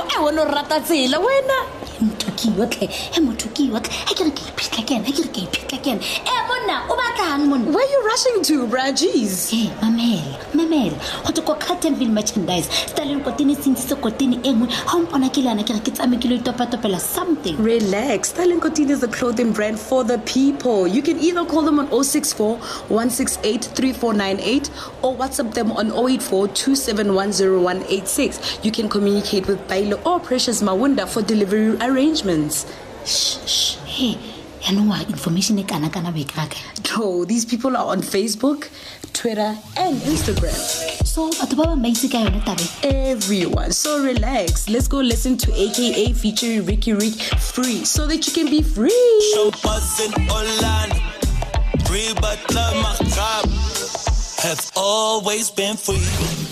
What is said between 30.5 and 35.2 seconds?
Mawunda for delivery arrangements. Shh, shh. he yaanong wa